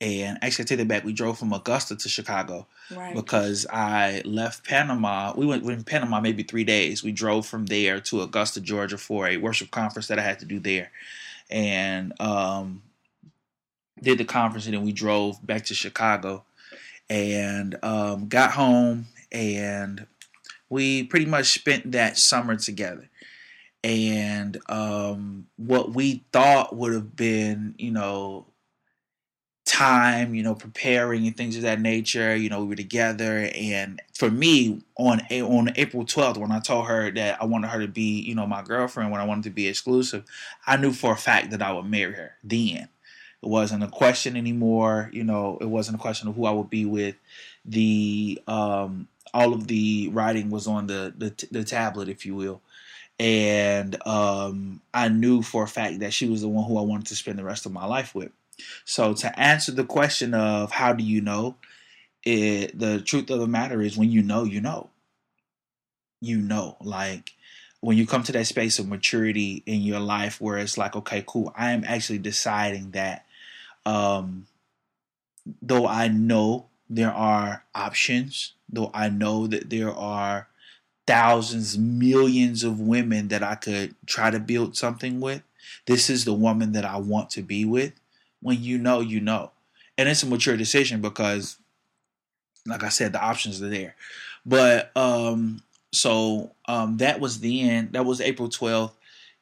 [0.00, 1.02] And actually, I take it back.
[1.02, 3.16] We drove from Augusta to Chicago right.
[3.16, 5.32] because I left Panama.
[5.36, 7.02] We went in Panama maybe three days.
[7.02, 10.44] We drove from there to Augusta, Georgia, for a worship conference that I had to
[10.44, 10.92] do there,
[11.50, 12.82] and um,
[14.00, 14.66] did the conference.
[14.66, 16.44] And then we drove back to Chicago,
[17.10, 20.06] and um, got home, and
[20.70, 23.08] we pretty much spent that summer together.
[23.84, 28.46] and um, what we thought would have been, you know,
[29.66, 32.34] time, you know, preparing and things of that nature.
[32.34, 36.86] You know, we were together, and for me, on on April twelfth, when I told
[36.86, 39.50] her that I wanted her to be, you know, my girlfriend, when I wanted to
[39.50, 40.24] be exclusive,
[40.66, 42.32] I knew for a fact that I would marry her.
[42.42, 42.88] Then
[43.42, 45.10] it wasn't a question anymore.
[45.12, 47.16] You know, it wasn't a question of who I would be with.
[47.64, 52.60] The um, all of the writing was on the the, the tablet, if you will.
[53.20, 57.06] And um, I knew for a fact that she was the one who I wanted
[57.08, 58.30] to spend the rest of my life with.
[58.84, 61.56] So to answer the question of how do you know,
[62.24, 64.90] it the truth of the matter is when you know, you know.
[66.20, 67.30] You know, like
[67.80, 71.22] when you come to that space of maturity in your life where it's like, okay,
[71.26, 73.24] cool, I am actually deciding that
[73.88, 74.46] um
[75.62, 80.48] though I know there are options, though I know that there are
[81.06, 85.42] thousands, millions of women that I could try to build something with,
[85.86, 87.92] this is the woman that I want to be with
[88.40, 89.52] when you know, you know.
[89.96, 91.56] And it's a mature decision because,
[92.66, 93.96] like I said, the options are there.
[94.46, 97.92] But um, so um, that was the end.
[97.92, 98.92] That was April 12th.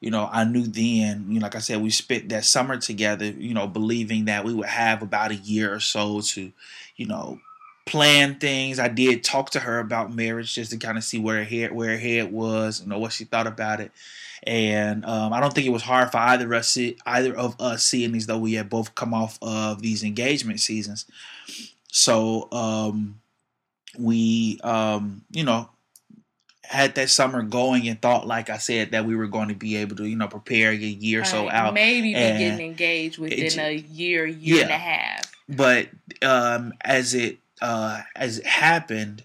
[0.00, 3.26] You know, I knew then, you know, like I said, we spent that summer together,
[3.26, 6.52] you know, believing that we would have about a year or so to,
[6.96, 7.40] you know,
[7.86, 8.78] plan things.
[8.78, 11.72] I did talk to her about marriage just to kind of see where her head
[11.72, 13.90] where her head was, you know, what she thought about it
[14.46, 17.82] and um, I don't think it was hard for either of us either of us
[17.84, 21.06] seeing these though we had both come off of these engagement seasons.
[21.90, 23.20] So um,
[23.98, 25.70] we, um, you know,
[26.68, 29.76] had that summer going and thought, like I said, that we were going to be
[29.76, 31.30] able to, you know, prepare a year or right.
[31.30, 31.74] so out.
[31.74, 34.62] Maybe be getting engaged within a year, year yeah.
[34.62, 35.32] and a half.
[35.48, 35.88] But
[36.22, 39.22] um, as it uh, as it happened,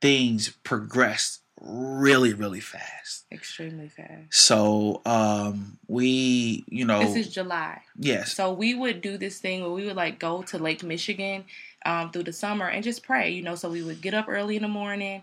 [0.00, 3.24] things progressed really, really fast.
[3.32, 4.34] Extremely fast.
[4.34, 7.80] So um we, you know This is July.
[7.98, 8.34] Yes.
[8.34, 11.44] So we would do this thing where we would like go to Lake Michigan
[11.84, 14.56] um through the summer and just pray, you know, so we would get up early
[14.56, 15.22] in the morning,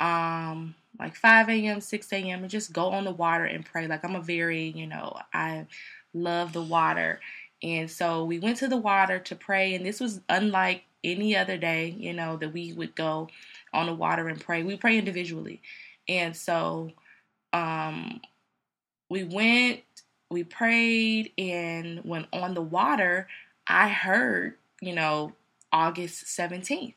[0.00, 3.86] um, like five AM, six AM and just go on the water and pray.
[3.86, 5.66] Like I'm a very, you know, I
[6.14, 7.20] love the water.
[7.62, 11.56] And so we went to the water to pray and this was unlike any other
[11.56, 13.28] day, you know, that we would go
[13.72, 14.62] on the water and pray.
[14.62, 15.60] We pray individually.
[16.08, 16.92] And so
[17.52, 18.20] um,
[19.08, 19.80] we went,
[20.30, 23.28] we prayed, and when on the water,
[23.66, 25.32] I heard, you know,
[25.72, 26.94] August 17th.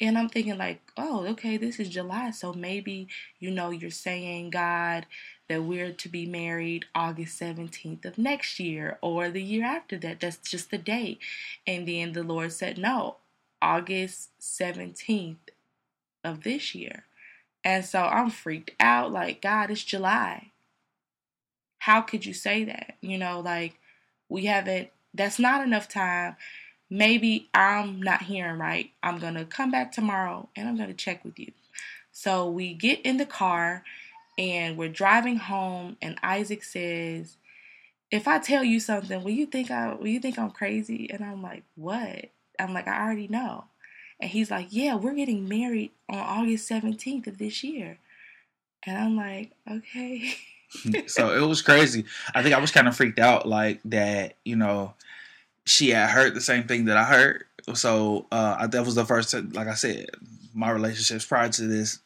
[0.00, 2.32] And I'm thinking, like, oh, okay, this is July.
[2.32, 5.06] So maybe, you know, you're saying, God,
[5.48, 10.20] that we're to be married August 17th of next year or the year after that.
[10.20, 11.20] That's just the date.
[11.66, 13.16] And then the Lord said, no,
[13.62, 15.36] August 17th
[16.24, 17.04] of this year.
[17.62, 19.12] And so I'm freaked out.
[19.12, 20.50] Like, God, it's July.
[21.78, 22.96] How could you say that?
[23.00, 23.78] You know, like,
[24.28, 26.36] we haven't, that's not enough time.
[26.94, 28.90] Maybe I'm not hearing right.
[29.02, 31.50] I'm going to come back tomorrow and I'm going to check with you.
[32.12, 33.82] So we get in the car
[34.38, 37.36] and we're driving home and Isaac says,
[38.12, 41.10] if I tell you something, will you think I will you think I'm crazy?
[41.10, 42.26] And I'm like, what?
[42.60, 43.64] I'm like, I already know.
[44.20, 47.98] And he's like, Yeah, we're getting married on August 17th of this year.
[48.86, 50.34] And I'm like, Okay.
[51.08, 52.04] so it was crazy.
[52.34, 54.94] I think I was kind of freaked out, like that, you know,
[55.64, 57.44] she had heard the same thing that I heard.
[57.74, 60.06] So uh, that was the first, like I said,
[60.52, 62.00] my relationships prior to this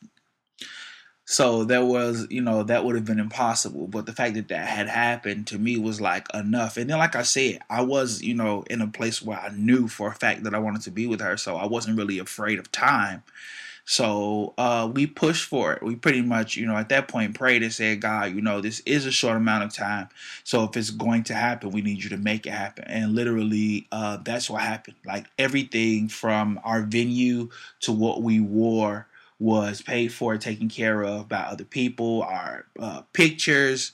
[1.30, 3.86] so there was, you know, that would have been impossible.
[3.86, 6.78] But the fact that that had happened to me was like enough.
[6.78, 9.88] And then, like I said, I was, you know, in a place where I knew
[9.88, 11.36] for a fact that I wanted to be with her.
[11.36, 13.24] So I wasn't really afraid of time.
[13.90, 15.82] So uh, we pushed for it.
[15.82, 18.80] We pretty much, you know, at that point prayed and said, God, you know, this
[18.80, 20.10] is a short amount of time.
[20.44, 22.84] So if it's going to happen, we need you to make it happen.
[22.86, 24.96] And literally, uh, that's what happened.
[25.06, 27.48] Like everything from our venue
[27.80, 29.06] to what we wore
[29.38, 33.92] was paid for, taken care of by other people, our uh, pictures,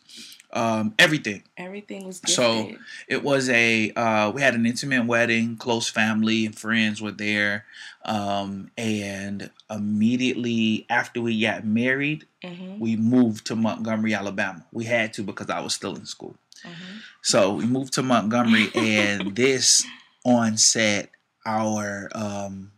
[0.54, 1.42] um, everything.
[1.56, 2.34] Everything was gifted.
[2.34, 2.72] so.
[3.08, 7.66] It was a uh, we had an intimate wedding, close family and friends were there,
[8.04, 12.78] um, and immediately after we got married, mm-hmm.
[12.78, 14.64] we moved to Montgomery, Alabama.
[14.72, 16.36] We had to because I was still in school.
[16.64, 16.98] Mm-hmm.
[17.22, 19.84] So we moved to Montgomery, and this
[20.24, 21.10] on set
[21.44, 22.72] our um,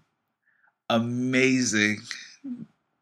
[0.88, 1.98] amazing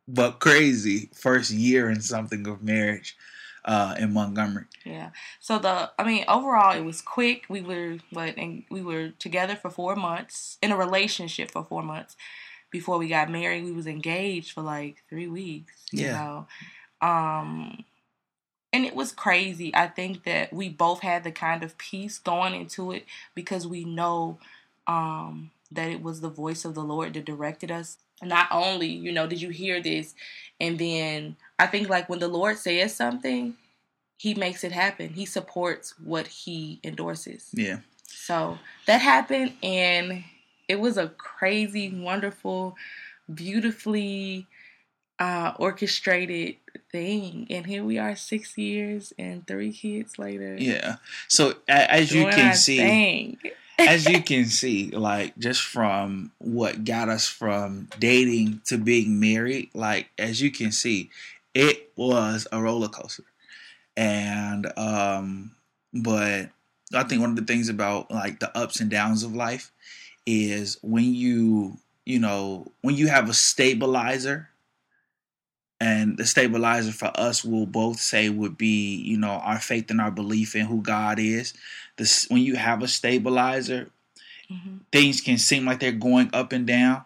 [0.06, 3.16] but crazy first year in something of marriage
[3.64, 4.64] uh, in Montgomery.
[4.84, 5.10] Yeah.
[5.40, 7.44] So the I mean overall it was quick.
[7.48, 11.82] We were what and we were together for 4 months in a relationship for 4
[11.82, 12.16] months
[12.70, 13.64] before we got married.
[13.64, 16.12] We was engaged for like 3 weeks, you yeah.
[16.12, 16.46] know.
[17.06, 17.84] Um
[18.74, 19.72] and it was crazy.
[19.72, 23.84] I think that we both had the kind of peace going into it because we
[23.84, 24.38] know
[24.88, 27.98] um, that it was the voice of the Lord that directed us.
[28.24, 30.14] Not only, you know, did you hear this,
[30.60, 33.54] and then I think like when the Lord says something,
[34.16, 35.10] He makes it happen.
[35.10, 37.50] He supports what He endorses.
[37.52, 37.80] Yeah.
[38.06, 40.24] So that happened, and
[40.68, 42.76] it was a crazy, wonderful,
[43.32, 44.46] beautifully
[45.18, 46.56] uh, orchestrated
[46.90, 47.46] thing.
[47.50, 50.56] And here we are, six years and three kids later.
[50.58, 50.96] Yeah.
[51.28, 53.38] So as you can see, thing.
[53.78, 59.70] As you can see, like just from what got us from dating to being married,
[59.74, 61.10] like as you can see,
[61.54, 63.24] it was a roller coaster.
[63.96, 65.52] And um
[65.92, 66.50] but
[66.92, 69.72] I think one of the things about like the ups and downs of life
[70.26, 74.48] is when you, you know, when you have a stabilizer
[75.80, 80.00] and the stabilizer for us will both say would be, you know, our faith and
[80.00, 81.52] our belief in who God is
[81.96, 83.90] this when you have a stabilizer,
[84.50, 84.80] Mhm.
[84.92, 87.04] things can seem like they're going up and down,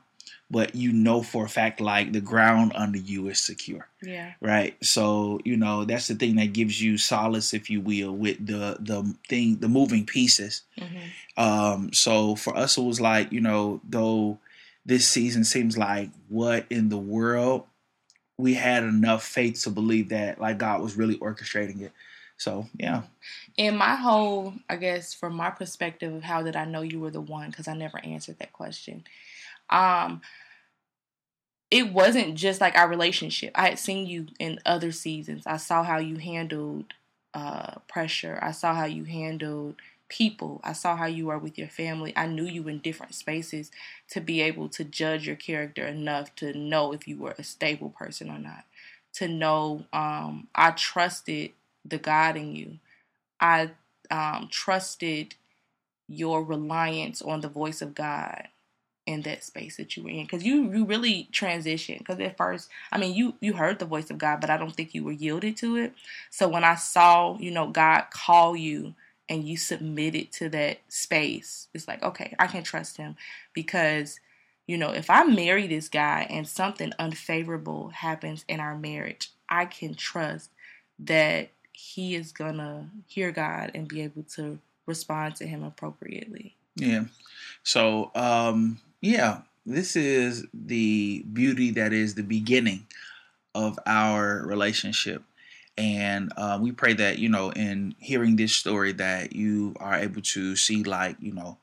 [0.51, 4.33] but you know for a fact like the ground under you is secure, Yeah.
[4.41, 4.77] right?
[4.85, 8.77] So you know that's the thing that gives you solace, if you will, with the
[8.81, 10.63] the thing, the moving pieces.
[10.79, 10.87] hmm
[11.37, 14.39] Um, so for us, it was like you know, though
[14.85, 17.65] this season seems like what in the world,
[18.39, 21.93] we had enough faith to believe that like God was really orchestrating it.
[22.39, 23.03] So yeah,
[23.59, 27.11] And my whole, I guess, from my perspective of how did I know you were
[27.11, 27.51] the one?
[27.51, 29.05] Because I never answered that question.
[29.71, 30.23] Um,
[31.71, 33.53] it wasn't just like our relationship.
[33.55, 35.47] I had seen you in other seasons.
[35.47, 36.95] I saw how you handled
[37.35, 38.39] uh, pressure.
[38.41, 39.77] I saw how you handled
[40.09, 40.63] people.
[40.65, 42.15] I saw how you were with your family.
[42.17, 43.71] I knew you in different spaces
[44.11, 47.91] to be able to judge your character enough to know if you were a stable
[47.91, 48.65] person or not.
[49.15, 51.51] To know um, I trusted
[51.85, 52.79] the God in you.
[53.41, 53.71] I
[54.11, 55.35] um, trusted
[56.09, 58.49] your reliance on the voice of God
[59.07, 60.25] in that space that you were in.
[60.25, 61.99] Because you you really transitioned.
[61.99, 64.77] Because at first i mean you you heard the voice of god but i don't
[64.77, 65.95] think you were yielded to it.
[66.31, 68.95] So when i saw you know god call you
[69.29, 73.17] and you submitted to that space it's like okay i can trust him.
[73.55, 74.21] Because
[74.67, 79.65] you know if i marry this guy and something unfavorable happens in our marriage i
[79.65, 80.51] can trust
[80.99, 81.49] that
[81.81, 87.05] he is gonna hear god and be able to respond to him appropriately Yeah.
[87.63, 92.87] So, um, yeah, this is the beauty that is the beginning
[93.55, 95.23] of our relationship.
[95.77, 100.23] And uh, we pray that, you know, in hearing this story, that you are able
[100.23, 101.59] to see, like, you know,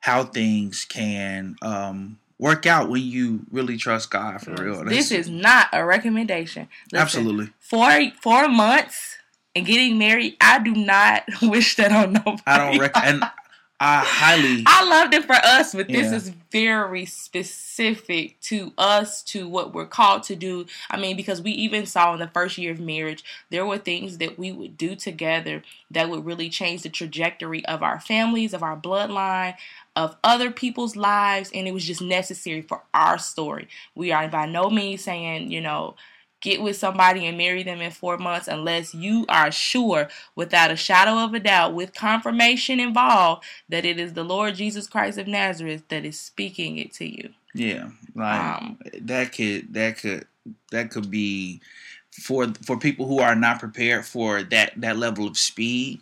[0.00, 4.84] how things can um, work out when you really trust God for real.
[4.84, 6.68] This is not a recommendation.
[6.92, 7.48] Listen, absolutely.
[7.60, 9.16] Four four months
[9.54, 12.42] and getting married, I do not wish that on nobody.
[12.46, 13.24] I don't recommend.
[13.82, 14.62] I highly.
[14.66, 19.86] I loved it for us, but this is very specific to us, to what we're
[19.86, 20.66] called to do.
[20.90, 24.18] I mean, because we even saw in the first year of marriage, there were things
[24.18, 28.62] that we would do together that would really change the trajectory of our families, of
[28.62, 29.54] our bloodline,
[29.96, 33.66] of other people's lives, and it was just necessary for our story.
[33.94, 35.94] We are by no means saying, you know,
[36.40, 40.76] get with somebody and marry them in four months unless you are sure, without a
[40.76, 45.26] shadow of a doubt, with confirmation involved, that it is the Lord Jesus Christ of
[45.26, 47.30] Nazareth that is speaking it to you.
[47.54, 50.26] Yeah, like Um, that could that could
[50.70, 51.60] that could be
[52.10, 56.00] for for people who are not prepared for that that level of speed.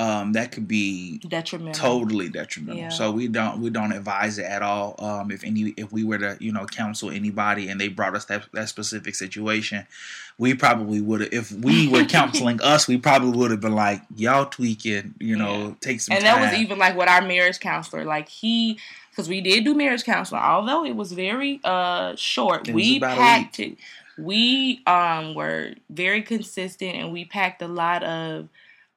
[0.00, 1.74] Um, that could be detrimental.
[1.74, 2.80] totally detrimental.
[2.80, 2.88] Yeah.
[2.88, 4.94] So we don't we don't advise it at all.
[4.98, 8.24] Um, if any if we were to you know counsel anybody and they brought us
[8.26, 9.86] that that specific situation,
[10.38, 11.32] we probably would have.
[11.34, 15.14] If we were counseling us, we probably would have been like, y'all tweaking.
[15.20, 15.74] You know, Yeah.
[15.80, 16.40] take some and time.
[16.40, 18.78] that was even like what our marriage counselor, like he,
[19.10, 22.68] because we did do marriage counseling, although it was very uh short.
[22.68, 23.76] It we packed it.
[24.16, 28.48] We um were very consistent, and we packed a lot of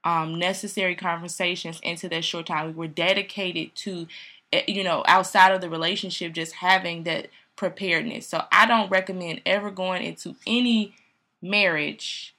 [0.04, 2.68] um necessary conversations into that short time.
[2.68, 4.08] We were dedicated to,
[4.52, 8.28] eh, you know, outside of the relationship, just having that preparedness.
[8.28, 10.96] So I don't recommend ever going into any
[11.42, 12.34] marriage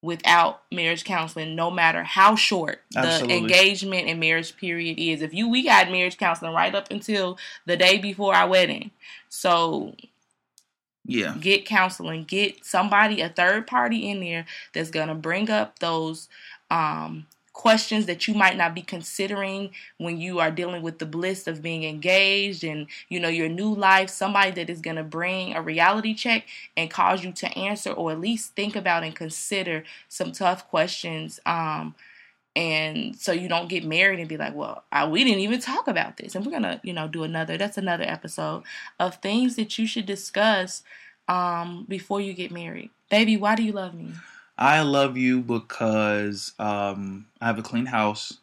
[0.00, 3.34] without marriage counseling no matter how short Absolutely.
[3.34, 7.36] the engagement and marriage period is if you we got marriage counseling right up until
[7.66, 8.92] the day before our wedding
[9.28, 9.92] so
[11.04, 11.34] yeah.
[11.40, 16.28] get counseling get somebody a third party in there that's going to bring up those
[16.70, 17.26] um
[17.58, 21.60] questions that you might not be considering when you are dealing with the bliss of
[21.60, 25.60] being engaged and you know your new life somebody that is going to bring a
[25.60, 26.44] reality check
[26.76, 31.40] and cause you to answer or at least think about and consider some tough questions
[31.46, 31.96] um
[32.54, 35.88] and so you don't get married and be like well I, we didn't even talk
[35.88, 38.62] about this and we're gonna you know do another that's another episode
[39.00, 40.84] of things that you should discuss
[41.26, 42.90] um before you get married.
[43.10, 44.12] Baby why do you love me
[44.58, 48.38] I love you because um, I have a clean house,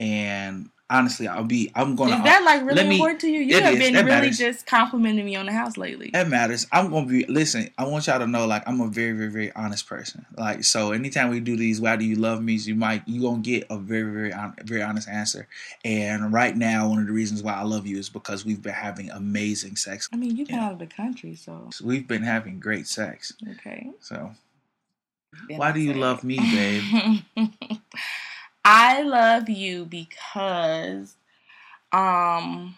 [0.00, 1.70] and honestly, I'll be.
[1.74, 2.16] I'm gonna.
[2.16, 3.40] Is that like really let me- important to you?
[3.40, 3.78] You have is.
[3.78, 4.38] been really matters.
[4.38, 6.10] just complimenting me on the house lately.
[6.12, 6.66] That matters.
[6.72, 7.24] I'm gonna be.
[7.26, 10.26] Listen, I want y'all to know, like, I'm a very, very, very honest person.
[10.36, 12.54] Like, so anytime we do these, why do you love me?
[12.54, 14.32] You might you gonna get a very, very,
[14.64, 15.46] very honest answer.
[15.84, 18.74] And right now, one of the reasons why I love you is because we've been
[18.74, 20.08] having amazing sex.
[20.12, 20.66] I mean, you've been Yeah.
[20.66, 23.32] out of the country, so we've been having great sex.
[23.52, 23.90] okay.
[24.00, 24.32] So
[25.48, 26.82] why do you love me, babe?
[28.64, 31.16] I love you because
[31.92, 32.74] um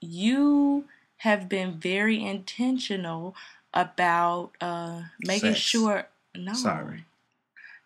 [0.00, 0.84] you
[1.18, 3.34] have been very intentional
[3.72, 5.60] about uh making Sex.
[5.60, 7.04] sure no Sorry.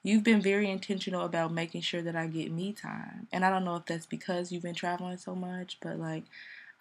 [0.03, 3.27] You've been very intentional about making sure that I get me time.
[3.33, 6.25] And I don't know if that's because you've been traveling so much, but like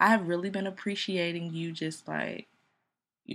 [0.00, 2.46] I have really been appreciating you just like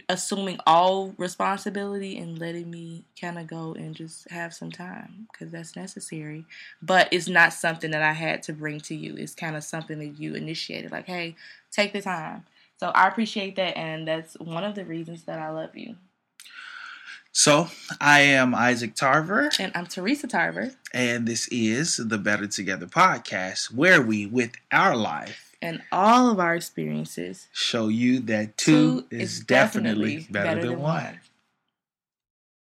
[0.09, 5.51] assuming all responsibility and letting me kind of go and just have some time because
[5.51, 6.45] that's necessary.
[6.81, 9.15] But it's not something that I had to bring to you.
[9.15, 11.35] It's kind of something that you initiated like, "Hey,
[11.71, 12.45] take the time."
[12.77, 15.95] So I appreciate that and that's one of the reasons that I love you.
[17.31, 17.67] So
[17.99, 19.49] I am Isaac Tarver.
[19.59, 20.71] And I'm Teresa Tarver.
[20.93, 26.39] And this is the Better Together podcast, where we, with our life, and all of
[26.39, 31.19] our experiences, show you that two, is, definitely, better, than one.